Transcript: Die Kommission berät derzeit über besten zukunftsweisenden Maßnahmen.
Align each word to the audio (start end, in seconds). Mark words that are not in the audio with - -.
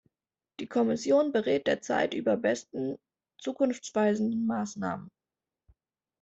Die 0.59 0.65
Kommission 0.65 1.31
berät 1.31 1.67
derzeit 1.67 2.15
über 2.15 2.35
besten 2.35 2.97
zukunftsweisenden 3.37 4.47
Maßnahmen. 4.47 5.11